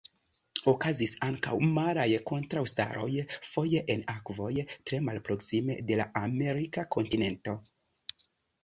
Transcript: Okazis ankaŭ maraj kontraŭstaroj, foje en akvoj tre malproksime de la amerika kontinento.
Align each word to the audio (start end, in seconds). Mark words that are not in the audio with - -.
Okazis 0.71 1.11
ankaŭ 1.27 1.57
maraj 1.75 2.07
kontraŭstaroj, 2.31 3.11
foje 3.51 3.85
en 3.97 4.03
akvoj 4.17 4.51
tre 4.73 5.03
malproksime 5.11 5.79
de 5.93 6.03
la 6.03 6.11
amerika 6.27 6.89
kontinento. 6.99 7.59